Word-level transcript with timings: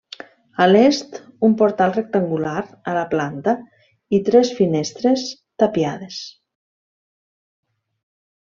A 0.63 0.65
l'est 0.69 1.19
un 1.47 1.51
portal 1.59 1.93
rectangular 1.97 2.55
a 2.93 2.97
la 2.99 3.03
planta 3.13 3.55
i 4.19 4.23
tres 4.31 4.53
finestres 4.63 5.27
tapiades. 5.65 6.19